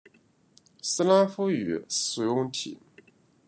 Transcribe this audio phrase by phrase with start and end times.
[0.81, 2.79] 斯拉夫语使用体。